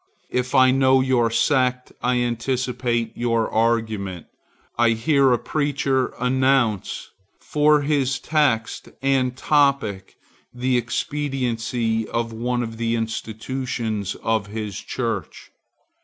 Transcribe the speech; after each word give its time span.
If 0.31 0.55
I 0.55 0.71
know 0.71 0.99
your 1.01 1.29
sect, 1.29 1.91
I 2.01 2.17
anticipate 2.21 3.15
your 3.15 3.47
argument. 3.51 4.25
I 4.75 4.93
hear 4.97 5.31
a 5.31 5.37
preacher 5.37 6.15
announce 6.19 7.11
for 7.39 7.81
his 7.83 8.17
text 8.17 8.89
and 9.03 9.37
topic 9.37 10.15
the 10.51 10.75
expediency 10.75 12.07
of 12.07 12.33
one 12.33 12.63
of 12.63 12.77
the 12.77 12.95
institutions 12.95 14.15
of 14.23 14.47
his 14.47 14.79
church. 14.79 15.51